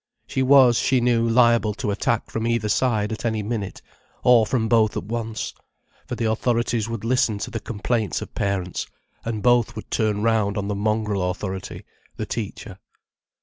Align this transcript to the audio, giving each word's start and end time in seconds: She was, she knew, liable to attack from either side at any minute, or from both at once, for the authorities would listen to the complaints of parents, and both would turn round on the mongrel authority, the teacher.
She 0.25 0.41
was, 0.41 0.79
she 0.79 0.99
knew, 0.99 1.29
liable 1.29 1.75
to 1.75 1.91
attack 1.91 2.31
from 2.31 2.47
either 2.47 2.69
side 2.69 3.11
at 3.11 3.23
any 3.23 3.43
minute, 3.43 3.83
or 4.23 4.47
from 4.47 4.67
both 4.67 4.97
at 4.97 5.03
once, 5.03 5.53
for 6.07 6.15
the 6.15 6.25
authorities 6.25 6.89
would 6.89 7.03
listen 7.03 7.37
to 7.37 7.51
the 7.51 7.59
complaints 7.59 8.19
of 8.19 8.33
parents, 8.33 8.87
and 9.23 9.43
both 9.43 9.75
would 9.75 9.91
turn 9.91 10.23
round 10.23 10.57
on 10.57 10.67
the 10.69 10.73
mongrel 10.73 11.29
authority, 11.29 11.85
the 12.15 12.25
teacher. 12.25 12.79